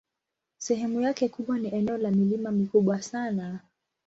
Sehemu 0.57 1.01
yake 1.01 1.29
kubwa 1.29 1.59
ni 1.59 1.67
eneo 1.75 1.97
la 1.97 2.11
milima 2.11 2.51
mikubwa 2.51 3.01
sana. 3.01 3.59